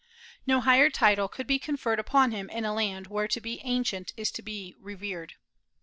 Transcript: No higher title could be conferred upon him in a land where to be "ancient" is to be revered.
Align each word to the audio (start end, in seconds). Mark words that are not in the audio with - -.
No 0.47 0.61
higher 0.61 0.89
title 0.89 1.27
could 1.27 1.45
be 1.45 1.59
conferred 1.59 1.99
upon 1.99 2.31
him 2.31 2.49
in 2.49 2.65
a 2.65 2.73
land 2.73 3.05
where 3.05 3.27
to 3.27 3.39
be 3.39 3.61
"ancient" 3.63 4.13
is 4.17 4.31
to 4.31 4.41
be 4.41 4.73
revered. 4.79 5.35